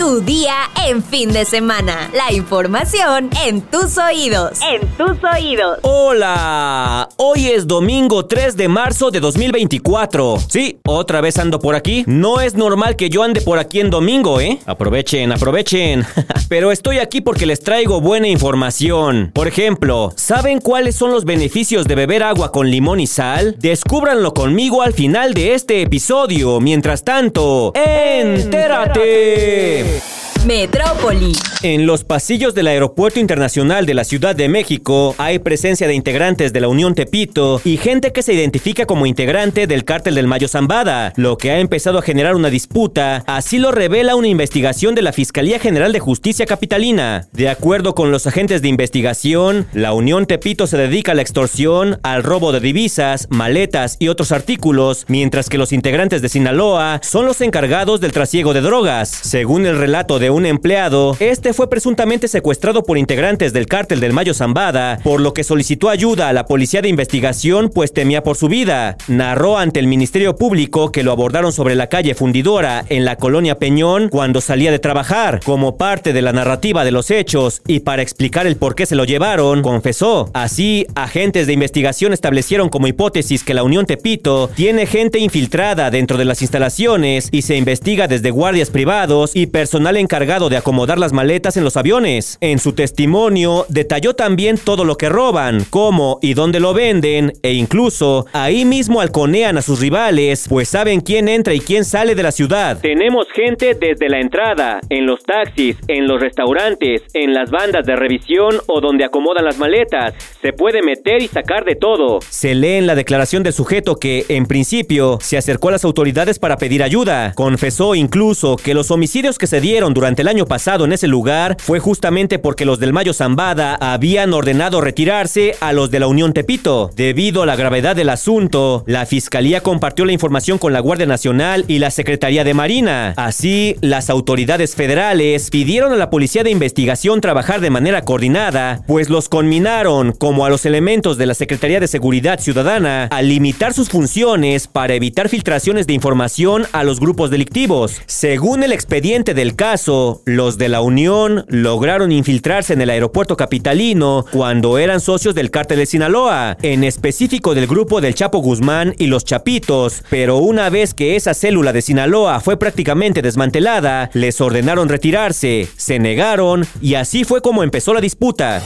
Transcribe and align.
Tu 0.00 0.22
día 0.22 0.54
en 0.88 1.02
fin 1.02 1.30
de 1.30 1.44
semana. 1.44 2.10
La 2.14 2.32
información 2.32 3.28
en 3.44 3.60
tus 3.60 3.98
oídos. 3.98 4.58
En 4.62 4.80
tus 4.96 5.18
oídos. 5.22 5.78
Hola, 5.82 7.06
hoy 7.16 7.48
es 7.48 7.66
domingo 7.66 8.24
3 8.24 8.56
de 8.56 8.68
marzo 8.68 9.10
de 9.10 9.20
2024. 9.20 10.38
Sí, 10.48 10.80
otra 10.86 11.20
vez 11.20 11.36
ando 11.36 11.58
por 11.58 11.74
aquí. 11.74 12.04
No 12.06 12.40
es 12.40 12.54
normal 12.54 12.96
que 12.96 13.10
yo 13.10 13.22
ande 13.22 13.42
por 13.42 13.58
aquí 13.58 13.80
en 13.80 13.90
domingo, 13.90 14.40
¿eh? 14.40 14.58
Aprovechen, 14.64 15.32
aprovechen. 15.32 16.06
Pero 16.48 16.72
estoy 16.72 16.98
aquí 16.98 17.20
porque 17.20 17.44
les 17.44 17.60
traigo 17.60 18.00
buena 18.00 18.26
información. 18.26 19.30
Por 19.34 19.48
ejemplo, 19.48 20.14
¿saben 20.16 20.60
cuáles 20.60 20.96
son 20.96 21.10
los 21.10 21.26
beneficios 21.26 21.86
de 21.86 21.94
beber 21.94 22.22
agua 22.22 22.52
con 22.52 22.70
limón 22.70 23.00
y 23.00 23.06
sal? 23.06 23.54
Descúbranlo 23.58 24.32
conmigo 24.32 24.80
al 24.80 24.94
final 24.94 25.34
de 25.34 25.52
este 25.52 25.82
episodio. 25.82 26.58
Mientras 26.58 27.04
tanto, 27.04 27.74
entérate. 27.74 29.89
Hey. 29.90 30.19
Metrópoli. 30.46 31.32
En 31.62 31.86
los 31.86 32.04
pasillos 32.04 32.54
del 32.54 32.68
Aeropuerto 32.68 33.20
Internacional 33.20 33.84
de 33.84 33.92
la 33.92 34.04
Ciudad 34.04 34.34
de 34.34 34.48
México 34.48 35.14
hay 35.18 35.38
presencia 35.38 35.86
de 35.86 35.94
integrantes 35.94 36.54
de 36.54 36.60
la 36.60 36.68
Unión 36.68 36.94
Tepito 36.94 37.60
y 37.64 37.76
gente 37.76 38.12
que 38.12 38.22
se 38.22 38.32
identifica 38.32 38.86
como 38.86 39.04
integrante 39.04 39.66
del 39.66 39.84
cártel 39.84 40.14
del 40.14 40.26
Mayo 40.26 40.48
Zambada, 40.48 41.12
lo 41.16 41.36
que 41.36 41.50
ha 41.50 41.58
empezado 41.58 41.98
a 41.98 42.02
generar 42.02 42.34
una 42.34 42.48
disputa, 42.48 43.22
así 43.26 43.58
lo 43.58 43.72
revela 43.72 44.16
una 44.16 44.28
investigación 44.28 44.94
de 44.94 45.02
la 45.02 45.12
Fiscalía 45.12 45.58
General 45.58 45.92
de 45.92 46.00
Justicia 46.00 46.46
Capitalina. 46.46 47.28
De 47.32 47.50
acuerdo 47.50 47.94
con 47.94 48.10
los 48.10 48.26
agentes 48.26 48.62
de 48.62 48.68
investigación, 48.68 49.66
la 49.74 49.92
Unión 49.92 50.24
Tepito 50.24 50.66
se 50.66 50.78
dedica 50.78 51.12
a 51.12 51.14
la 51.14 51.22
extorsión, 51.22 51.98
al 52.02 52.22
robo 52.22 52.52
de 52.52 52.60
divisas, 52.60 53.26
maletas 53.28 53.96
y 53.98 54.08
otros 54.08 54.32
artículos, 54.32 55.04
mientras 55.08 55.50
que 55.50 55.58
los 55.58 55.74
integrantes 55.74 56.22
de 56.22 56.30
Sinaloa 56.30 57.00
son 57.02 57.26
los 57.26 57.42
encargados 57.42 58.00
del 58.00 58.12
trasiego 58.12 58.54
de 58.54 58.62
drogas. 58.62 59.10
Según 59.10 59.66
el 59.66 59.76
relato 59.76 60.18
de 60.18 60.29
un 60.30 60.46
empleado, 60.46 61.16
este 61.20 61.52
fue 61.52 61.68
presuntamente 61.68 62.28
secuestrado 62.28 62.82
por 62.84 62.98
integrantes 62.98 63.52
del 63.52 63.66
cártel 63.66 64.00
del 64.00 64.12
Mayo 64.12 64.34
Zambada, 64.34 64.98
por 65.02 65.20
lo 65.20 65.34
que 65.34 65.44
solicitó 65.44 65.88
ayuda 65.88 66.28
a 66.28 66.32
la 66.32 66.46
policía 66.46 66.82
de 66.82 66.88
investigación 66.88 67.70
pues 67.74 67.92
temía 67.92 68.22
por 68.22 68.36
su 68.36 68.48
vida. 68.48 68.96
Narró 69.08 69.58
ante 69.58 69.80
el 69.80 69.86
Ministerio 69.86 70.36
Público 70.36 70.92
que 70.92 71.02
lo 71.02 71.12
abordaron 71.12 71.52
sobre 71.52 71.74
la 71.74 71.88
calle 71.88 72.14
Fundidora 72.14 72.84
en 72.88 73.04
la 73.04 73.16
colonia 73.16 73.58
Peñón 73.58 74.08
cuando 74.08 74.40
salía 74.40 74.70
de 74.70 74.78
trabajar. 74.78 75.40
Como 75.44 75.76
parte 75.76 76.12
de 76.12 76.22
la 76.22 76.32
narrativa 76.32 76.84
de 76.84 76.92
los 76.92 77.10
hechos 77.10 77.62
y 77.66 77.80
para 77.80 78.02
explicar 78.02 78.46
el 78.46 78.56
por 78.56 78.74
qué 78.74 78.86
se 78.86 78.96
lo 78.96 79.04
llevaron, 79.04 79.62
confesó. 79.62 80.30
Así, 80.32 80.86
agentes 80.94 81.46
de 81.46 81.52
investigación 81.52 82.12
establecieron 82.12 82.68
como 82.68 82.86
hipótesis 82.86 83.44
que 83.44 83.54
la 83.54 83.62
Unión 83.62 83.86
Tepito 83.86 84.48
tiene 84.54 84.86
gente 84.86 85.18
infiltrada 85.18 85.90
dentro 85.90 86.16
de 86.16 86.24
las 86.24 86.42
instalaciones 86.42 87.28
y 87.32 87.42
se 87.42 87.56
investiga 87.56 88.08
desde 88.08 88.30
guardias 88.30 88.70
privados 88.70 89.32
y 89.34 89.46
personal 89.46 89.96
encargado 89.96 90.19
de 90.20 90.56
acomodar 90.58 90.98
las 90.98 91.14
maletas 91.14 91.56
en 91.56 91.64
los 91.64 91.78
aviones. 91.78 92.36
En 92.42 92.58
su 92.58 92.74
testimonio, 92.74 93.64
detalló 93.70 94.14
también 94.14 94.58
todo 94.58 94.84
lo 94.84 94.96
que 94.96 95.08
roban, 95.08 95.64
cómo 95.70 96.18
y 96.20 96.34
dónde 96.34 96.60
lo 96.60 96.74
venden, 96.74 97.32
e 97.42 97.54
incluso 97.54 98.26
ahí 98.34 98.66
mismo 98.66 99.00
halconean 99.00 99.56
a 99.56 99.62
sus 99.62 99.80
rivales, 99.80 100.46
pues 100.48 100.68
saben 100.68 101.00
quién 101.00 101.26
entra 101.26 101.54
y 101.54 101.60
quién 101.60 101.86
sale 101.86 102.14
de 102.14 102.22
la 102.22 102.32
ciudad. 102.32 102.78
Tenemos 102.82 103.28
gente 103.34 103.74
desde 103.74 104.10
la 104.10 104.20
entrada, 104.20 104.80
en 104.90 105.06
los 105.06 105.22
taxis, 105.22 105.76
en 105.88 106.06
los 106.06 106.20
restaurantes, 106.20 107.02
en 107.14 107.32
las 107.32 107.50
bandas 107.50 107.86
de 107.86 107.96
revisión 107.96 108.56
o 108.66 108.82
donde 108.82 109.04
acomodan 109.04 109.46
las 109.46 109.56
maletas. 109.56 110.12
Se 110.42 110.52
puede 110.52 110.82
meter 110.82 111.22
y 111.22 111.28
sacar 111.28 111.64
de 111.64 111.76
todo. 111.76 112.20
Se 112.28 112.54
lee 112.54 112.74
en 112.74 112.86
la 112.86 112.94
declaración 112.94 113.42
del 113.42 113.54
sujeto 113.54 113.96
que, 113.96 114.26
en 114.28 114.44
principio, 114.44 115.18
se 115.22 115.38
acercó 115.38 115.68
a 115.68 115.72
las 115.72 115.84
autoridades 115.84 116.38
para 116.38 116.58
pedir 116.58 116.82
ayuda. 116.82 117.32
Confesó 117.34 117.94
incluso 117.94 118.56
que 118.56 118.74
los 118.74 118.90
homicidios 118.90 119.38
que 119.38 119.46
se 119.46 119.60
dieron 119.60 119.94
durante 119.94 120.09
el 120.18 120.28
año 120.28 120.46
pasado 120.46 120.84
en 120.84 120.92
ese 120.92 121.06
lugar 121.06 121.56
fue 121.58 121.78
justamente 121.78 122.38
porque 122.38 122.64
los 122.64 122.78
del 122.80 122.92
Mayo 122.92 123.12
Zambada 123.12 123.76
habían 123.80 124.32
ordenado 124.32 124.80
retirarse 124.80 125.54
a 125.60 125.72
los 125.72 125.90
de 125.90 126.00
la 126.00 126.06
Unión 126.06 126.32
Tepito. 126.32 126.90
Debido 126.96 127.42
a 127.42 127.46
la 127.46 127.56
gravedad 127.56 127.94
del 127.94 128.08
asunto, 128.08 128.84
la 128.86 129.06
Fiscalía 129.06 129.62
compartió 129.62 130.04
la 130.04 130.12
información 130.12 130.58
con 130.58 130.72
la 130.72 130.80
Guardia 130.80 131.06
Nacional 131.06 131.64
y 131.68 131.78
la 131.78 131.90
Secretaría 131.90 132.44
de 132.44 132.54
Marina. 132.54 133.14
Así, 133.16 133.76
las 133.80 134.10
autoridades 134.10 134.74
federales 134.74 135.50
pidieron 135.50 135.92
a 135.92 135.96
la 135.96 136.10
Policía 136.10 136.42
de 136.42 136.50
Investigación 136.50 137.20
trabajar 137.20 137.60
de 137.60 137.70
manera 137.70 138.02
coordinada, 138.02 138.82
pues 138.86 139.10
los 139.10 139.28
conminaron, 139.28 140.12
como 140.12 140.44
a 140.44 140.50
los 140.50 140.66
elementos 140.66 141.18
de 141.18 141.26
la 141.26 141.34
Secretaría 141.34 141.80
de 141.80 141.88
Seguridad 141.88 142.40
Ciudadana, 142.40 143.04
a 143.10 143.22
limitar 143.22 143.74
sus 143.74 143.88
funciones 143.88 144.66
para 144.66 144.94
evitar 144.94 145.28
filtraciones 145.28 145.86
de 145.86 145.92
información 145.92 146.66
a 146.72 146.84
los 146.84 147.00
grupos 147.00 147.30
delictivos. 147.30 148.00
Según 148.06 148.62
el 148.62 148.72
expediente 148.72 149.34
del 149.34 149.54
caso, 149.56 149.99
los 150.24 150.58
de 150.58 150.68
la 150.68 150.80
Unión 150.80 151.44
lograron 151.48 152.12
infiltrarse 152.12 152.72
en 152.72 152.80
el 152.80 152.90
aeropuerto 152.90 153.36
capitalino 153.36 154.24
cuando 154.32 154.78
eran 154.78 155.00
socios 155.00 155.34
del 155.34 155.50
cártel 155.50 155.78
de 155.78 155.86
Sinaloa, 155.86 156.56
en 156.62 156.84
específico 156.84 157.54
del 157.54 157.66
grupo 157.66 158.00
del 158.00 158.14
Chapo 158.14 158.38
Guzmán 158.38 158.94
y 158.98 159.06
los 159.06 159.24
Chapitos, 159.24 160.02
pero 160.10 160.38
una 160.38 160.70
vez 160.70 160.94
que 160.94 161.16
esa 161.16 161.34
célula 161.34 161.72
de 161.72 161.82
Sinaloa 161.82 162.40
fue 162.40 162.58
prácticamente 162.58 163.22
desmantelada, 163.22 164.10
les 164.14 164.40
ordenaron 164.40 164.88
retirarse, 164.88 165.68
se 165.76 165.98
negaron 165.98 166.66
y 166.80 166.94
así 166.94 167.24
fue 167.24 167.40
como 167.40 167.62
empezó 167.62 167.94
la 167.94 168.00
disputa. 168.00 168.62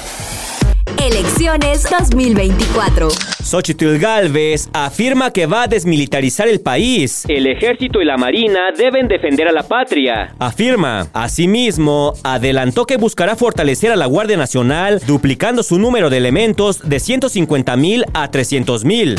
Elecciones 0.99 1.87
2024. 1.91 3.09
Xochitl 3.44 3.99
Galvez 3.99 4.69
afirma 4.72 5.31
que 5.31 5.44
va 5.44 5.65
a 5.65 5.69
desmilitarizar 5.69 6.49
el 6.49 6.60
país. 6.60 7.25
El 7.28 7.47
ejército 7.47 8.00
y 8.00 8.06
la 8.06 8.16
marina 8.16 8.72
deben 8.77 9.06
defender 9.06 9.47
a 9.49 9.53
la 9.53 9.62
patria. 9.62 10.34
Afirma. 10.38 11.09
Asimismo, 11.12 12.15
adelantó 12.22 12.87
que 12.87 12.97
buscará 12.97 13.37
fortalecer 13.37 13.93
a 13.93 13.97
la 13.97 14.06
Guardia 14.06 14.38
Nacional, 14.38 15.00
duplicando 15.06 15.62
su 15.62 15.78
número 15.78 16.09
de 16.09 16.16
elementos 16.16 16.88
de 16.88 16.99
150 16.99 17.77
mil 17.77 18.04
a 18.15 18.31
300 18.31 18.84
mil. 18.84 19.16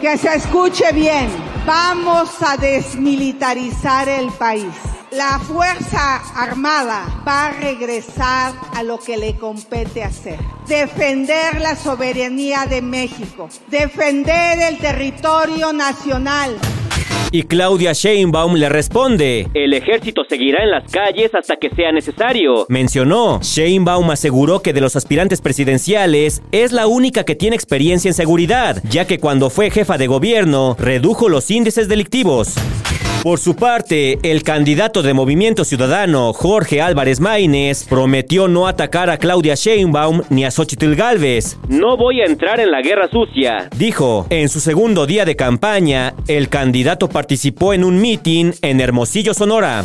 Que 0.00 0.16
se 0.16 0.34
escuche 0.34 0.84
bien. 0.94 1.28
Vamos 1.66 2.30
a 2.40 2.56
desmilitarizar 2.56 4.08
el 4.08 4.30
país. 4.38 4.97
La 5.10 5.38
Fuerza 5.38 6.16
Armada 6.36 7.22
va 7.26 7.46
a 7.46 7.52
regresar 7.52 8.52
a 8.74 8.82
lo 8.82 8.98
que 8.98 9.16
le 9.16 9.36
compete 9.36 10.04
hacer. 10.04 10.38
Defender 10.66 11.62
la 11.62 11.76
soberanía 11.76 12.66
de 12.66 12.82
México. 12.82 13.48
Defender 13.68 14.58
el 14.60 14.76
territorio 14.76 15.72
nacional. 15.72 16.58
Y 17.30 17.44
Claudia 17.44 17.94
Sheinbaum 17.94 18.54
le 18.56 18.68
responde, 18.68 19.48
el 19.54 19.72
ejército 19.72 20.24
seguirá 20.28 20.62
en 20.62 20.70
las 20.70 20.90
calles 20.90 21.34
hasta 21.34 21.56
que 21.56 21.70
sea 21.70 21.90
necesario. 21.90 22.66
Mencionó, 22.68 23.40
Sheinbaum 23.42 24.10
aseguró 24.10 24.60
que 24.60 24.74
de 24.74 24.82
los 24.82 24.94
aspirantes 24.94 25.40
presidenciales 25.40 26.42
es 26.52 26.72
la 26.72 26.86
única 26.86 27.24
que 27.24 27.34
tiene 27.34 27.56
experiencia 27.56 28.10
en 28.10 28.14
seguridad, 28.14 28.82
ya 28.90 29.06
que 29.06 29.18
cuando 29.18 29.48
fue 29.48 29.70
jefa 29.70 29.96
de 29.96 30.06
gobierno 30.06 30.76
redujo 30.78 31.30
los 31.30 31.50
índices 31.50 31.88
delictivos. 31.88 32.54
Por 33.22 33.40
su 33.40 33.56
parte, 33.56 34.18
el 34.22 34.42
candidato 34.42 35.02
de 35.02 35.12
Movimiento 35.12 35.64
Ciudadano, 35.64 36.32
Jorge 36.32 36.80
Álvarez 36.80 37.18
Maínez, 37.20 37.84
prometió 37.88 38.46
no 38.46 38.68
atacar 38.68 39.10
a 39.10 39.18
Claudia 39.18 39.54
Sheinbaum 39.54 40.22
ni 40.30 40.44
a 40.44 40.50
Xochitl 40.50 40.94
Galvez. 40.94 41.58
No 41.68 41.96
voy 41.96 42.20
a 42.20 42.26
entrar 42.26 42.60
en 42.60 42.70
la 42.70 42.80
guerra 42.80 43.08
sucia, 43.10 43.68
dijo. 43.76 44.26
En 44.30 44.48
su 44.48 44.60
segundo 44.60 45.06
día 45.06 45.24
de 45.24 45.36
campaña, 45.36 46.14
el 46.28 46.48
candidato 46.48 47.08
participó 47.08 47.74
en 47.74 47.84
un 47.84 48.00
mitin 48.00 48.54
en 48.62 48.80
Hermosillo, 48.80 49.34
Sonora. 49.34 49.84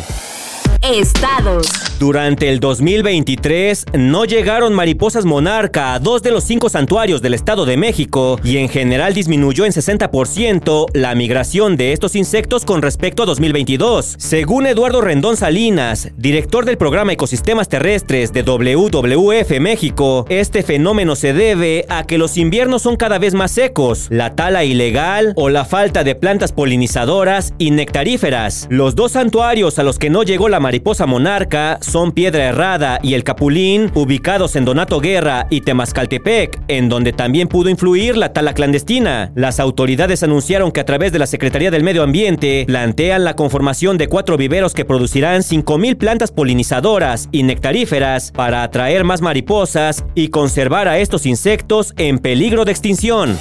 Estados. 0.92 1.66
Durante 1.98 2.50
el 2.50 2.60
2023 2.60 3.86
no 3.94 4.26
llegaron 4.26 4.74
mariposas 4.74 5.24
monarca 5.24 5.94
a 5.94 5.98
dos 5.98 6.22
de 6.22 6.30
los 6.30 6.44
cinco 6.44 6.68
santuarios 6.68 7.22
del 7.22 7.32
Estado 7.32 7.64
de 7.64 7.78
México 7.78 8.38
y 8.44 8.58
en 8.58 8.68
general 8.68 9.14
disminuyó 9.14 9.64
en 9.64 9.72
60% 9.72 10.88
la 10.92 11.14
migración 11.14 11.78
de 11.78 11.94
estos 11.94 12.14
insectos 12.14 12.66
con 12.66 12.82
respecto 12.82 13.22
a 13.22 13.26
2022. 13.26 14.16
Según 14.18 14.66
Eduardo 14.66 15.00
Rendón 15.00 15.38
Salinas, 15.38 16.10
director 16.18 16.66
del 16.66 16.76
programa 16.76 17.14
Ecosistemas 17.14 17.70
Terrestres 17.70 18.34
de 18.34 18.42
WWF 18.42 19.58
México, 19.60 20.26
este 20.28 20.62
fenómeno 20.62 21.16
se 21.16 21.32
debe 21.32 21.86
a 21.88 22.04
que 22.04 22.18
los 22.18 22.36
inviernos 22.36 22.82
son 22.82 22.96
cada 22.96 23.18
vez 23.18 23.32
más 23.32 23.52
secos, 23.52 24.08
la 24.10 24.34
tala 24.34 24.64
ilegal 24.64 25.32
o 25.36 25.48
la 25.48 25.64
falta 25.64 26.04
de 26.04 26.14
plantas 26.14 26.52
polinizadoras 26.52 27.54
y 27.56 27.70
nectaríferas. 27.70 28.66
Los 28.68 28.94
dos 28.94 29.12
santuarios 29.12 29.78
a 29.78 29.82
los 29.82 29.98
que 29.98 30.10
no 30.10 30.22
llegó 30.24 30.50
la 30.50 30.60
mariposa 30.60 30.73
monarca 31.06 31.78
son 31.80 32.12
Piedra 32.12 32.44
Errada 32.44 32.98
y 33.02 33.14
El 33.14 33.24
Capulín, 33.24 33.90
ubicados 33.94 34.56
en 34.56 34.64
Donato 34.64 35.00
Guerra 35.00 35.46
y 35.50 35.60
Temascaltepec, 35.60 36.62
en 36.68 36.88
donde 36.88 37.12
también 37.12 37.48
pudo 37.48 37.68
influir 37.68 38.16
la 38.16 38.32
tala 38.32 38.54
clandestina. 38.54 39.32
Las 39.34 39.60
autoridades 39.60 40.22
anunciaron 40.22 40.72
que 40.72 40.80
a 40.80 40.84
través 40.84 41.12
de 41.12 41.18
la 41.18 41.26
Secretaría 41.26 41.70
del 41.70 41.84
Medio 41.84 42.02
Ambiente 42.02 42.64
plantean 42.66 43.24
la 43.24 43.36
conformación 43.36 43.98
de 43.98 44.08
cuatro 44.08 44.36
viveros 44.36 44.74
que 44.74 44.84
producirán 44.84 45.42
5.000 45.42 45.96
plantas 45.96 46.32
polinizadoras 46.32 47.28
y 47.32 47.42
nectaríferas 47.42 48.30
para 48.32 48.62
atraer 48.62 49.04
más 49.04 49.20
mariposas 49.20 50.04
y 50.14 50.28
conservar 50.28 50.88
a 50.88 50.98
estos 50.98 51.26
insectos 51.26 51.94
en 51.96 52.18
peligro 52.18 52.64
de 52.64 52.72
extinción. 52.72 53.38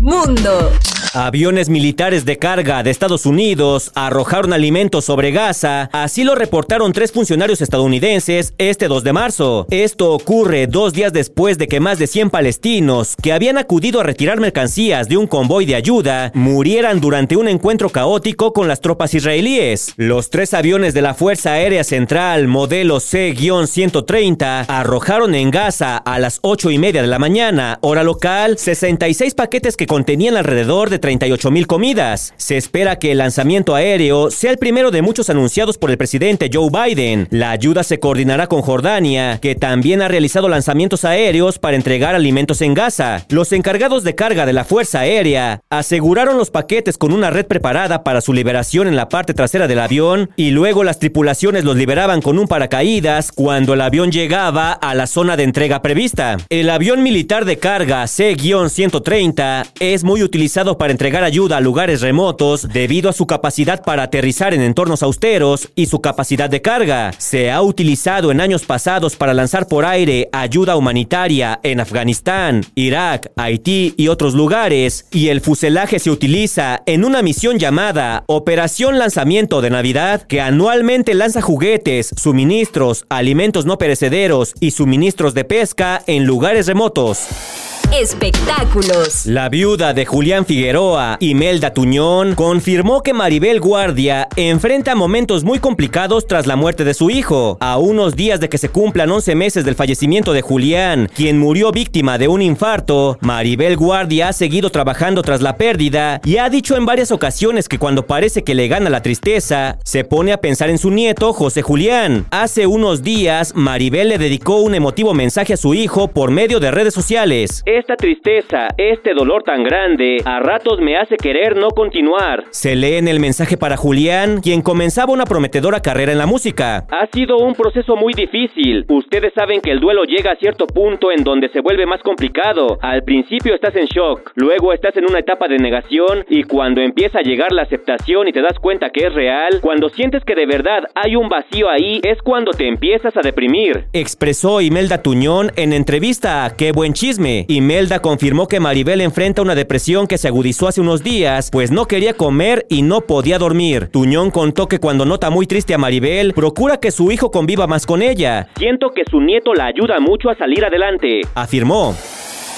Mundo. 0.00 0.70
Aviones 1.14 1.70
militares 1.70 2.26
de 2.26 2.38
carga 2.38 2.82
de 2.82 2.90
Estados 2.90 3.24
Unidos 3.24 3.90
arrojaron 3.94 4.52
alimentos 4.52 5.06
sobre 5.06 5.30
Gaza, 5.30 5.88
así 5.92 6.22
lo 6.22 6.34
reportaron 6.34 6.92
tres 6.92 7.12
funcionarios 7.12 7.62
estadounidenses 7.62 8.52
este 8.58 8.88
2 8.88 9.04
de 9.04 9.12
marzo. 9.14 9.66
Esto 9.70 10.12
ocurre 10.12 10.66
dos 10.66 10.92
días 10.92 11.14
después 11.14 11.56
de 11.56 11.66
que 11.66 11.80
más 11.80 11.98
de 11.98 12.06
100 12.06 12.28
palestinos 12.28 13.16
que 13.22 13.32
habían 13.32 13.56
acudido 13.56 14.00
a 14.00 14.02
retirar 14.02 14.38
mercancías 14.38 15.08
de 15.08 15.16
un 15.16 15.26
convoy 15.26 15.64
de 15.64 15.76
ayuda 15.76 16.30
murieran 16.34 17.00
durante 17.00 17.36
un 17.36 17.48
encuentro 17.48 17.88
caótico 17.88 18.52
con 18.52 18.68
las 18.68 18.82
tropas 18.82 19.14
israelíes. 19.14 19.94
Los 19.96 20.28
tres 20.28 20.52
aviones 20.52 20.92
de 20.92 21.02
la 21.02 21.14
Fuerza 21.14 21.54
Aérea 21.54 21.84
Central 21.84 22.48
modelo 22.48 23.00
C-130 23.00 24.66
arrojaron 24.68 25.34
en 25.34 25.50
Gaza 25.50 25.96
a 25.96 26.18
las 26.18 26.38
8 26.42 26.70
y 26.70 26.78
media 26.78 27.00
de 27.00 27.08
la 27.08 27.18
mañana, 27.18 27.78
hora 27.80 28.02
local, 28.02 28.58
66 28.58 29.34
paquetes 29.34 29.76
que 29.76 29.86
contenían 29.86 30.36
alrededor 30.36 30.90
de 30.90 30.97
38 30.98 31.50
mil 31.50 31.66
comidas. 31.66 32.34
Se 32.36 32.56
espera 32.56 32.98
que 32.98 33.12
el 33.12 33.18
lanzamiento 33.18 33.74
aéreo 33.74 34.30
sea 34.30 34.50
el 34.50 34.58
primero 34.58 34.90
de 34.90 35.02
muchos 35.02 35.30
anunciados 35.30 35.78
por 35.78 35.90
el 35.90 35.98
presidente 35.98 36.50
Joe 36.52 36.70
Biden. 36.70 37.28
La 37.30 37.50
ayuda 37.50 37.82
se 37.82 37.98
coordinará 38.00 38.46
con 38.46 38.62
Jordania, 38.62 39.38
que 39.40 39.54
también 39.54 40.02
ha 40.02 40.08
realizado 40.08 40.48
lanzamientos 40.48 41.04
aéreos 41.04 41.58
para 41.58 41.76
entregar 41.76 42.14
alimentos 42.14 42.60
en 42.60 42.74
Gaza. 42.74 43.24
Los 43.28 43.52
encargados 43.52 44.04
de 44.04 44.14
carga 44.14 44.46
de 44.46 44.52
la 44.52 44.64
Fuerza 44.64 45.00
Aérea 45.00 45.60
aseguraron 45.70 46.38
los 46.38 46.50
paquetes 46.50 46.98
con 46.98 47.12
una 47.12 47.30
red 47.30 47.46
preparada 47.46 48.04
para 48.04 48.20
su 48.20 48.32
liberación 48.32 48.88
en 48.88 48.96
la 48.96 49.08
parte 49.08 49.34
trasera 49.34 49.66
del 49.66 49.78
avión 49.78 50.30
y 50.36 50.50
luego 50.50 50.84
las 50.84 50.98
tripulaciones 50.98 51.64
los 51.64 51.76
liberaban 51.76 52.22
con 52.22 52.38
un 52.38 52.48
paracaídas 52.48 53.32
cuando 53.32 53.74
el 53.74 53.80
avión 53.80 54.10
llegaba 54.10 54.72
a 54.72 54.94
la 54.94 55.06
zona 55.06 55.36
de 55.36 55.44
entrega 55.44 55.82
prevista. 55.82 56.36
El 56.48 56.70
avión 56.70 57.02
militar 57.02 57.44
de 57.44 57.58
carga 57.58 58.06
C-130 58.06 59.66
es 59.80 60.04
muy 60.04 60.22
utilizado 60.22 60.78
para 60.78 60.87
entregar 60.90 61.24
ayuda 61.24 61.56
a 61.56 61.60
lugares 61.60 62.00
remotos 62.00 62.68
debido 62.68 63.08
a 63.10 63.12
su 63.12 63.26
capacidad 63.26 63.82
para 63.82 64.04
aterrizar 64.04 64.54
en 64.54 64.62
entornos 64.62 65.02
austeros 65.02 65.68
y 65.74 65.86
su 65.86 66.00
capacidad 66.00 66.50
de 66.50 66.62
carga. 66.62 67.12
Se 67.18 67.50
ha 67.50 67.62
utilizado 67.62 68.30
en 68.30 68.40
años 68.40 68.64
pasados 68.64 69.16
para 69.16 69.34
lanzar 69.34 69.66
por 69.66 69.84
aire 69.84 70.28
ayuda 70.32 70.76
humanitaria 70.76 71.60
en 71.62 71.80
Afganistán, 71.80 72.64
Irak, 72.74 73.30
Haití 73.36 73.94
y 73.96 74.08
otros 74.08 74.34
lugares, 74.34 75.06
y 75.10 75.28
el 75.28 75.40
fuselaje 75.40 75.98
se 75.98 76.10
utiliza 76.10 76.82
en 76.86 77.04
una 77.04 77.22
misión 77.22 77.58
llamada 77.58 78.24
Operación 78.26 78.98
Lanzamiento 78.98 79.60
de 79.60 79.70
Navidad, 79.70 80.22
que 80.22 80.40
anualmente 80.40 81.14
lanza 81.14 81.42
juguetes, 81.42 82.14
suministros, 82.16 83.04
alimentos 83.08 83.66
no 83.66 83.78
perecederos 83.78 84.54
y 84.60 84.72
suministros 84.72 85.34
de 85.34 85.44
pesca 85.44 86.02
en 86.06 86.24
lugares 86.24 86.66
remotos 86.66 87.67
espectáculos. 87.92 89.24
La 89.26 89.48
viuda 89.48 89.94
de 89.94 90.04
Julián 90.04 90.44
Figueroa, 90.44 91.16
Imelda 91.20 91.72
Tuñón, 91.72 92.34
confirmó 92.34 93.02
que 93.02 93.12
Maribel 93.12 93.60
Guardia 93.60 94.28
enfrenta 94.36 94.94
momentos 94.94 95.44
muy 95.44 95.58
complicados 95.58 96.26
tras 96.26 96.46
la 96.46 96.56
muerte 96.56 96.84
de 96.84 96.94
su 96.94 97.10
hijo. 97.10 97.56
A 97.60 97.78
unos 97.78 98.14
días 98.14 98.40
de 98.40 98.48
que 98.48 98.58
se 98.58 98.68
cumplan 98.68 99.10
11 99.10 99.34
meses 99.34 99.64
del 99.64 99.74
fallecimiento 99.74 100.32
de 100.32 100.42
Julián, 100.42 101.10
quien 101.14 101.38
murió 101.38 101.72
víctima 101.72 102.18
de 102.18 102.28
un 102.28 102.42
infarto, 102.42 103.18
Maribel 103.20 103.76
Guardia 103.76 104.28
ha 104.28 104.32
seguido 104.32 104.70
trabajando 104.70 105.22
tras 105.22 105.40
la 105.40 105.56
pérdida 105.56 106.20
y 106.24 106.36
ha 106.36 106.50
dicho 106.50 106.76
en 106.76 106.86
varias 106.86 107.10
ocasiones 107.10 107.68
que 107.68 107.78
cuando 107.78 108.06
parece 108.06 108.44
que 108.44 108.54
le 108.54 108.68
gana 108.68 108.90
la 108.90 109.02
tristeza, 109.02 109.78
se 109.84 110.04
pone 110.04 110.32
a 110.32 110.40
pensar 110.40 110.70
en 110.70 110.78
su 110.78 110.90
nieto, 110.90 111.32
José 111.32 111.62
Julián. 111.62 112.26
Hace 112.30 112.66
unos 112.66 113.02
días, 113.02 113.52
Maribel 113.54 114.10
le 114.10 114.18
dedicó 114.18 114.56
un 114.56 114.74
emotivo 114.74 115.14
mensaje 115.14 115.54
a 115.54 115.56
su 115.56 115.74
hijo 115.74 116.08
por 116.08 116.30
medio 116.30 116.60
de 116.60 116.70
redes 116.70 116.94
sociales. 116.94 117.62
Esta 117.78 117.94
tristeza, 117.94 118.66
este 118.76 119.14
dolor 119.14 119.44
tan 119.44 119.62
grande, 119.62 120.20
a 120.24 120.40
ratos 120.40 120.80
me 120.80 120.96
hace 120.96 121.16
querer 121.16 121.56
no 121.56 121.70
continuar. 121.70 122.42
Se 122.50 122.74
lee 122.74 122.96
en 122.96 123.06
el 123.06 123.20
mensaje 123.20 123.56
para 123.56 123.76
Julián, 123.76 124.40
quien 124.40 124.62
comenzaba 124.62 125.12
una 125.12 125.26
prometedora 125.26 125.78
carrera 125.78 126.10
en 126.10 126.18
la 126.18 126.26
música. 126.26 126.88
Ha 126.90 127.06
sido 127.12 127.36
un 127.36 127.54
proceso 127.54 127.94
muy 127.94 128.14
difícil. 128.14 128.84
Ustedes 128.88 129.32
saben 129.32 129.60
que 129.60 129.70
el 129.70 129.78
duelo 129.78 130.02
llega 130.02 130.32
a 130.32 130.36
cierto 130.36 130.66
punto 130.66 131.12
en 131.12 131.22
donde 131.22 131.50
se 131.50 131.60
vuelve 131.60 131.86
más 131.86 132.02
complicado. 132.02 132.80
Al 132.82 133.04
principio 133.04 133.54
estás 133.54 133.76
en 133.76 133.86
shock, 133.86 134.32
luego 134.34 134.72
estás 134.72 134.96
en 134.96 135.04
una 135.08 135.20
etapa 135.20 135.46
de 135.46 135.58
negación 135.58 136.24
y 136.28 136.42
cuando 136.42 136.80
empieza 136.80 137.20
a 137.20 137.22
llegar 137.22 137.52
la 137.52 137.62
aceptación 137.62 138.26
y 138.26 138.32
te 138.32 138.42
das 138.42 138.58
cuenta 138.60 138.90
que 138.90 139.06
es 139.06 139.14
real, 139.14 139.60
cuando 139.60 139.88
sientes 139.88 140.24
que 140.24 140.34
de 140.34 140.46
verdad 140.46 140.82
hay 140.96 141.14
un 141.14 141.28
vacío 141.28 141.70
ahí, 141.70 142.00
es 142.02 142.20
cuando 142.22 142.50
te 142.50 142.66
empiezas 142.66 143.16
a 143.16 143.20
deprimir. 143.20 143.84
Expresó 143.92 144.60
Imelda 144.62 145.00
Tuñón 145.00 145.52
en 145.54 145.72
entrevista 145.72 146.44
a 146.44 146.56
Qué 146.56 146.72
buen 146.72 146.92
chisme. 146.92 147.46
Imelda 147.68 147.98
confirmó 147.98 148.48
que 148.48 148.60
Maribel 148.60 149.02
enfrenta 149.02 149.42
una 149.42 149.54
depresión 149.54 150.06
que 150.06 150.16
se 150.16 150.26
agudizó 150.26 150.68
hace 150.68 150.80
unos 150.80 151.04
días, 151.04 151.50
pues 151.52 151.70
no 151.70 151.84
quería 151.84 152.14
comer 152.14 152.64
y 152.70 152.80
no 152.80 153.02
podía 153.02 153.36
dormir. 153.38 153.88
Tuñón 153.88 154.30
contó 154.30 154.68
que 154.68 154.78
cuando 154.78 155.04
nota 155.04 155.28
muy 155.28 155.46
triste 155.46 155.74
a 155.74 155.78
Maribel, 155.78 156.32
procura 156.32 156.78
que 156.78 156.90
su 156.90 157.12
hijo 157.12 157.30
conviva 157.30 157.66
más 157.66 157.84
con 157.84 158.00
ella. 158.00 158.48
Siento 158.56 158.88
que 158.88 159.02
su 159.10 159.20
nieto 159.20 159.52
la 159.52 159.66
ayuda 159.66 160.00
mucho 160.00 160.30
a 160.30 160.34
salir 160.36 160.64
adelante. 160.64 161.20
Afirmó. 161.34 161.94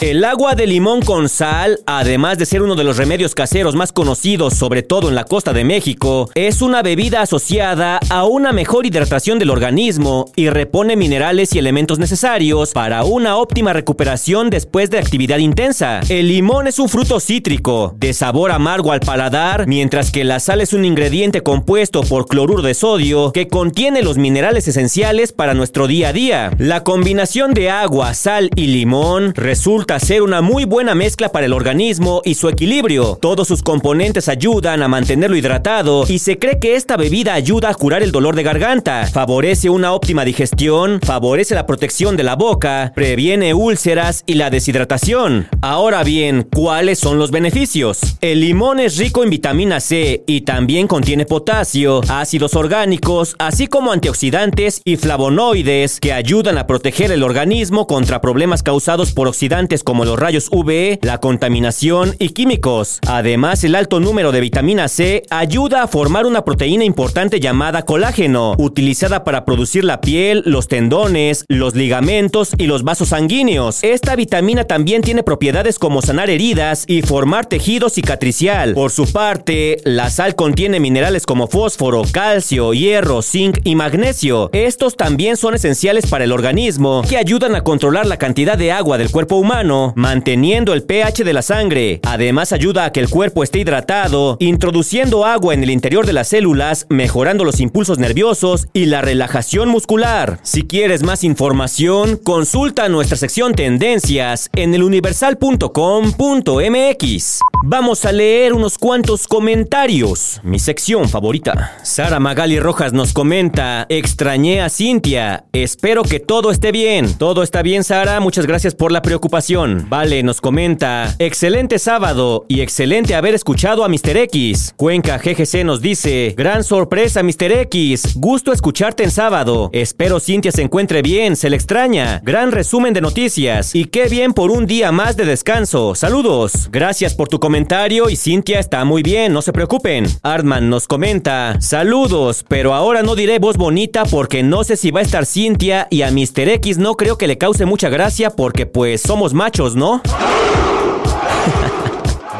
El 0.01 0.25
agua 0.25 0.55
de 0.55 0.67
limón 0.67 1.03
con 1.03 1.29
sal, 1.29 1.79
además 1.85 2.39
de 2.39 2.47
ser 2.47 2.63
uno 2.63 2.75
de 2.75 2.85
los 2.85 2.97
remedios 2.97 3.35
caseros 3.35 3.75
más 3.75 3.93
conocidos, 3.93 4.55
sobre 4.55 4.83
todo 4.83 5.11
en 5.11 5.15
la 5.15 5.25
costa 5.25 5.53
de 5.53 5.63
México, 5.63 6.31
es 6.35 6.63
una 6.63 6.81
bebida 6.81 7.21
asociada 7.21 8.01
a 8.09 8.25
una 8.25 8.51
mejor 8.53 8.87
hidratación 8.87 9.39
del 9.39 9.51
organismo 9.51 10.33
y 10.37 10.49
repone 10.49 10.97
minerales 10.97 11.55
y 11.55 11.59
elementos 11.59 11.99
necesarios 11.99 12.73
para 12.73 13.05
una 13.05 13.37
óptima 13.37 13.75
recuperación 13.75 14.49
después 14.49 14.89
de 14.89 14.99
actividad 14.99 15.37
intensa. 15.37 16.01
El 16.09 16.29
limón 16.29 16.67
es 16.67 16.79
un 16.79 16.89
fruto 16.89 17.21
cítrico, 17.21 17.95
de 17.99 18.15
sabor 18.15 18.53
amargo 18.53 18.93
al 18.93 19.01
paladar, 19.01 19.67
mientras 19.67 20.11
que 20.11 20.25
la 20.25 20.41
sal 20.41 20.63
es 20.63 20.73
un 20.73 20.87
ingrediente 20.87 21.43
compuesto 21.43 22.01
por 22.05 22.27
cloruro 22.27 22.63
de 22.63 22.73
sodio 22.73 23.33
que 23.33 23.49
contiene 23.49 24.01
los 24.01 24.17
minerales 24.17 24.67
esenciales 24.67 25.33
para 25.35 25.53
nuestro 25.53 25.87
día 25.87 26.09
a 26.09 26.13
día. 26.15 26.51
La 26.57 26.85
combinación 26.85 27.53
de 27.53 27.69
agua, 27.69 28.15
sal 28.15 28.49
y 28.57 28.69
limón 28.69 29.35
resulta 29.35 29.90
ser 29.99 30.23
una 30.23 30.41
muy 30.43 30.65
buena 30.65 30.95
mezcla 30.95 31.33
para 31.33 31.47
el 31.47 31.53
organismo 31.53 32.23
y 32.25 32.35
su 32.35 32.49
equilibrio. 32.49 33.19
Todos 33.21 33.49
sus 33.49 33.63
componentes 33.63 34.29
ayudan 34.29 34.83
a 34.83 34.89
mantenerlo 34.89 35.37
hidratado 35.37 36.05
y 36.07 36.19
se 36.21 36.39
cree 36.39 36.59
que 36.61 36.77
esta 36.77 36.97
bebida 36.97 37.35
ayuda 37.35 37.71
a 37.71 37.75
curar 37.75 38.03
el 38.03 38.13
dolor 38.13 38.37
de 38.37 38.43
garganta, 38.43 39.07
favorece 39.07 39.71
una 39.71 39.93
óptima 39.93 40.25
digestión, 40.25 41.01
favorece 41.03 41.55
la 41.55 41.67
protección 41.67 42.17
de 42.17 42.23
la 42.23 42.37
boca, 42.37 42.93
previene 42.95 43.55
úlceras 43.55 44.23
y 44.27 44.35
la 44.35 44.51
deshidratación. 44.51 45.49
Ahora 45.63 46.05
bien, 46.05 46.43
¿cuáles 46.43 46.99
son 46.99 47.19
los 47.19 47.31
beneficios? 47.31 47.99
El 48.21 48.41
limón 48.41 48.81
es 48.81 48.97
rico 48.97 49.25
en 49.25 49.31
vitamina 49.31 49.81
C 49.81 50.23
y 50.27 50.43
también 50.43 50.87
contiene 50.87 51.27
potasio, 51.27 52.03
ácidos 52.09 52.55
orgánicos, 52.55 53.35
así 53.39 53.67
como 53.67 53.93
antioxidantes 53.93 54.83
y 54.85 54.97
flavonoides 54.97 56.01
que 56.01 56.13
ayudan 56.13 56.59
a 56.59 56.67
proteger 56.67 57.13
el 57.13 57.23
organismo 57.23 57.87
contra 57.87 58.21
problemas 58.21 58.63
causados 58.63 59.13
por 59.13 59.29
oxidantes 59.29 59.80
como 59.85 60.05
los 60.05 60.19
rayos 60.19 60.49
UV, 60.51 60.99
la 61.03 61.19
contaminación 61.19 62.15
y 62.19 62.31
químicos. 62.31 62.99
Además, 63.07 63.65
el 63.65 63.75
alto 63.75 64.01
número 64.01 64.33
de 64.33 64.41
vitamina 64.41 64.89
C 64.89 65.23
ayuda 65.31 65.83
a 65.83 65.89
formar 65.89 66.27
una 66.27 66.45
proteína 66.45 66.85
importante 66.85 67.41
llamada 67.41 67.83
colágeno, 67.83 68.55
utilizada 68.59 69.25
para 69.25 69.45
producir 69.45 69.85
la 69.85 70.01
piel, 70.01 70.43
los 70.47 70.69
tendones, 70.69 71.45
los 71.49 71.75
ligamentos 71.75 72.53
y 72.59 72.67
los 72.67 72.83
vasos 72.83 73.09
sanguíneos. 73.09 73.83
Esta 73.83 74.17
vitamina 74.17 74.65
también 74.65 75.03
tiene 75.03 75.23
propiedades 75.23 75.79
como 75.79 76.03
sanar 76.03 76.31
heridas 76.31 76.85
y 76.87 77.03
formar 77.03 77.47
tejido 77.47 77.89
cicatricial. 77.89 78.75
Por 78.75 78.91
su 78.91 79.11
parte, 79.11 79.79
la 79.85 80.11
sal 80.11 80.35
contiene 80.35 80.81
minerales 80.81 81.27
como 81.27 81.49
fósforo, 81.49 82.03
calcio, 82.13 82.73
hierro, 82.73 83.23
zinc 83.23 83.59
y 83.65 83.75
magnesio. 83.75 84.51
Estos 84.53 84.97
también 84.97 85.37
son 85.37 85.55
esenciales 85.55 86.07
para 86.07 86.25
el 86.25 86.33
organismo, 86.33 87.03
que 87.09 87.17
ayudan 87.17 87.55
a 87.55 87.63
controlar 87.63 88.07
la 88.07 88.17
cantidad 88.17 88.57
de 88.57 88.73
agua 88.73 88.99
del 88.99 89.11
cuerpo 89.11 89.37
humano 89.37 89.70
manteniendo 89.95 90.73
el 90.73 90.83
pH 90.83 91.25
de 91.25 91.33
la 91.33 91.43
sangre. 91.43 92.01
Además 92.05 92.53
ayuda 92.53 92.85
a 92.85 92.93
que 92.93 93.01
el 93.01 93.09
cuerpo 93.09 93.43
esté 93.43 93.61
hidratado, 93.61 94.37
introduciendo 94.41 95.25
agua 95.25 95.55
en 95.55 95.63
el 95.63 95.71
interior 95.71 96.07
de 96.07 96.13
las 96.13 96.29
células, 96.29 96.87
mejorando 96.89 97.45
los 97.45 97.61
impulsos 97.61 97.99
nerviosos 97.99 98.69
y 98.73 98.87
la 98.87 99.01
relajación 99.01 99.69
muscular. 99.69 100.39
Si 100.43 100.63
quieres 100.63 101.03
más 101.03 101.25
información, 101.25 102.17
consulta 102.17 102.89
nuestra 102.89 103.17
sección 103.17 103.55
Tendencias 103.55 104.51
en 104.55 104.75
eluniversal.com.mx. 104.75 107.39
Vamos 107.63 108.05
a 108.07 108.13
leer 108.13 108.55
unos 108.55 108.79
cuantos 108.79 109.29
comentarios. 109.29 110.41
Mi 110.43 110.59
sección 110.59 111.09
favorita. 111.09 111.77
Sara 111.83 112.19
Magali 112.19 112.59
Rojas 112.59 112.93
nos 112.93 113.13
comenta, 113.13 113.87
extrañé 113.89 114.63
a 114.63 114.71
Cintia. 114.71 115.45
Espero 115.53 116.03
que 116.03 116.21
todo 116.21 116.51
esté 116.51 116.73
bien. 116.73 117.15
Todo 117.19 117.43
está 117.43 117.63
bien, 117.63 117.85
Sara. 117.85 118.21
Muchas 118.21 118.47
gracias 118.47 118.75
por 118.75 118.93
la 118.93 119.03
preocupación. 119.03 119.60
Vale, 119.61 120.23
nos 120.23 120.41
comenta, 120.41 121.15
excelente 121.19 121.79
sábado 121.79 122.47
y 122.49 122.63
excelente 122.63 123.15
haber 123.15 123.35
escuchado 123.35 123.85
a 123.85 123.89
Mr. 123.89 124.17
X. 124.17 124.73
Cuenca 124.75 125.19
GGC 125.19 125.65
nos 125.65 125.83
dice, 125.83 126.35
gran 126.35 126.65
sorpresa 126.65 127.23
Mr. 127.23 127.53
X, 127.53 128.15
gusto 128.15 128.55
escucharte 128.55 129.05
en 129.05 129.11
sábado. 129.11 129.69
Espero 129.75 130.19
Cintia 130.19 130.51
se 130.51 130.63
encuentre 130.63 131.03
bien, 131.03 131.37
se 131.37 131.51
le 131.51 131.57
extraña. 131.57 132.23
Gran 132.25 132.53
resumen 132.53 132.95
de 132.95 133.03
noticias 133.03 133.75
y 133.75 133.85
qué 133.85 134.09
bien 134.09 134.33
por 134.33 134.51
un 134.51 134.65
día 134.67 134.93
más 134.93 135.19
de 135.19 135.27
descanso. 135.27 135.95
Saludos. 135.95 136.71
Gracias 136.73 137.15
por 137.15 137.29
tu 137.29 137.39
comentario 137.39 138.09
y 138.09 138.17
Cintia 138.17 138.61
está 138.61 138.87
muy 138.87 139.03
bien, 139.03 139.35
no 139.35 139.43
se 139.43 139.53
preocupen. 139.53 140.07
Artman 140.23 140.71
nos 140.71 140.87
comenta, 140.87 141.61
saludos, 141.61 142.47
pero 142.49 142.73
ahora 142.73 143.03
no 143.03 143.15
diré 143.15 143.39
voz 143.39 143.59
bonita 143.59 144.07
porque 144.07 144.43
no 144.43 144.65
sé 144.65 144.77
si 144.79 144.91
va 144.91 145.01
a 145.01 145.03
estar 145.03 145.27
Cintia 145.27 145.87
y 145.91 146.01
a 146.01 146.11
Mr. 146.11 146.49
X 146.49 146.79
no 146.79 146.95
creo 146.95 147.19
que 147.19 147.27
le 147.27 147.37
cause 147.37 147.67
mucha 147.67 147.91
gracia 147.91 148.31
porque 148.31 148.65
pues 148.65 149.03
somos 149.03 149.35
machos, 149.41 149.75
¿no? 149.75 150.03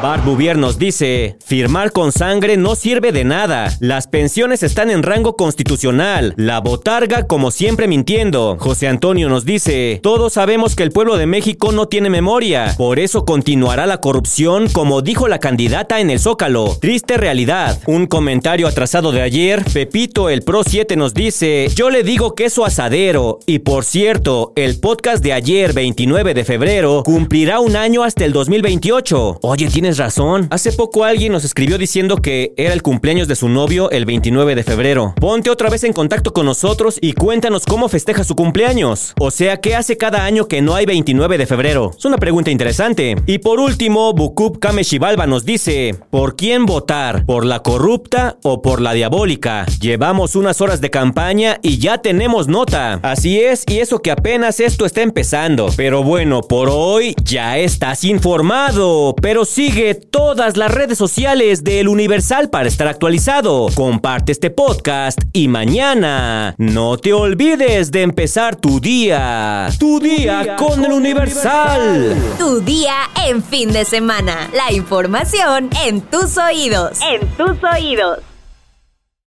Barbuvier 0.01 0.57
nos 0.57 0.79
dice, 0.79 1.37
firmar 1.45 1.91
con 1.91 2.11
sangre 2.11 2.57
no 2.57 2.73
sirve 2.73 3.11
de 3.11 3.23
nada. 3.23 3.71
Las 3.79 4.07
pensiones 4.07 4.63
están 4.63 4.89
en 4.89 5.03
rango 5.03 5.35
constitucional. 5.35 6.33
La 6.37 6.59
botarga 6.59 7.27
como 7.27 7.51
siempre 7.51 7.87
mintiendo. 7.87 8.57
José 8.59 8.87
Antonio 8.87 9.29
nos 9.29 9.45
dice, 9.45 9.99
todos 10.01 10.33
sabemos 10.33 10.75
que 10.75 10.81
el 10.81 10.91
pueblo 10.91 11.17
de 11.17 11.27
México 11.27 11.71
no 11.71 11.87
tiene 11.87 12.09
memoria. 12.09 12.73
Por 12.79 12.97
eso 12.97 13.25
continuará 13.25 13.85
la 13.85 13.99
corrupción 14.01 14.69
como 14.69 15.03
dijo 15.03 15.27
la 15.27 15.37
candidata 15.37 15.99
en 15.99 16.09
el 16.09 16.19
Zócalo. 16.19 16.77
Triste 16.81 17.17
realidad. 17.17 17.79
Un 17.85 18.07
comentario 18.07 18.67
atrasado 18.67 19.11
de 19.11 19.21
ayer, 19.21 19.63
Pepito 19.71 20.29
el 20.29 20.41
Pro 20.41 20.63
7 20.63 20.95
nos 20.95 21.13
dice, 21.13 21.67
yo 21.75 21.91
le 21.91 22.01
digo 22.01 22.33
queso 22.33 22.65
asadero. 22.65 23.37
Y 23.45 23.59
por 23.59 23.85
cierto, 23.85 24.51
el 24.55 24.79
podcast 24.79 25.23
de 25.23 25.33
ayer 25.33 25.73
29 25.73 26.33
de 26.33 26.43
febrero 26.43 27.03
cumplirá 27.05 27.59
un 27.59 27.75
año 27.75 28.01
hasta 28.01 28.25
el 28.25 28.33
2028. 28.33 29.39
Oye, 29.43 29.67
tienes 29.67 29.90
razón. 29.97 30.47
Hace 30.49 30.71
poco 30.71 31.03
alguien 31.03 31.31
nos 31.31 31.43
escribió 31.43 31.77
diciendo 31.77 32.17
que 32.17 32.53
era 32.57 32.73
el 32.73 32.81
cumpleaños 32.81 33.27
de 33.27 33.35
su 33.35 33.49
novio 33.49 33.89
el 33.91 34.05
29 34.05 34.55
de 34.55 34.63
febrero. 34.63 35.13
Ponte 35.19 35.49
otra 35.49 35.69
vez 35.69 35.83
en 35.83 35.93
contacto 35.93 36.33
con 36.33 36.45
nosotros 36.45 36.97
y 37.01 37.13
cuéntanos 37.13 37.65
cómo 37.65 37.89
festeja 37.89 38.23
su 38.23 38.35
cumpleaños. 38.35 39.13
O 39.19 39.31
sea, 39.31 39.57
¿qué 39.57 39.75
hace 39.75 39.97
cada 39.97 40.25
año 40.25 40.47
que 40.47 40.61
no 40.61 40.75
hay 40.75 40.85
29 40.85 41.37
de 41.37 41.45
febrero? 41.45 41.91
Es 41.97 42.05
una 42.05 42.17
pregunta 42.17 42.51
interesante. 42.51 43.15
Y 43.25 43.39
por 43.39 43.59
último, 43.59 44.13
Bukub 44.13 44.59
Kameshibalba 44.59 45.27
nos 45.27 45.45
dice, 45.45 45.95
¿por 46.09 46.35
quién 46.35 46.65
votar? 46.65 47.25
¿Por 47.25 47.45
la 47.45 47.59
corrupta 47.59 48.37
o 48.43 48.61
por 48.61 48.81
la 48.81 48.93
diabólica? 48.93 49.65
Llevamos 49.79 50.35
unas 50.35 50.61
horas 50.61 50.81
de 50.81 50.89
campaña 50.89 51.59
y 51.61 51.77
ya 51.77 51.99
tenemos 51.99 52.47
nota. 52.47 52.99
Así 53.03 53.39
es, 53.39 53.63
y 53.67 53.79
eso 53.79 53.99
que 53.99 54.11
apenas 54.11 54.59
esto 54.59 54.85
está 54.85 55.01
empezando. 55.01 55.69
Pero 55.75 56.03
bueno, 56.03 56.41
por 56.41 56.69
hoy 56.71 57.15
ya 57.23 57.57
estás 57.57 58.03
informado. 58.03 59.15
Pero 59.21 59.45
sigue 59.45 59.80
todas 59.95 60.57
las 60.57 60.71
redes 60.71 60.97
sociales 60.97 61.63
del 61.63 61.87
Universal 61.87 62.49
para 62.49 62.67
estar 62.67 62.87
actualizado. 62.87 63.67
Comparte 63.73 64.31
este 64.31 64.51
podcast 64.51 65.19
y 65.33 65.47
mañana 65.47 66.53
no 66.57 66.97
te 66.97 67.13
olvides 67.13 67.91
de 67.91 68.03
empezar 68.03 68.55
tu 68.55 68.79
día. 68.79 69.69
Tu, 69.79 69.99
día, 69.99 70.55
con, 70.55 70.85
el 70.85 70.91
Universal. 70.91 72.15
Tu 72.37 72.61
día 72.61 72.93
en 73.27 73.43
fin 73.43 73.71
de 73.73 73.83
semana. 73.83 74.49
La 74.53 74.71
información 74.71 75.69
en 75.83 76.01
tus 76.01 76.37
oídos. 76.37 76.99
En 77.01 77.27
tus 77.35 77.57
oídos. 77.63 78.19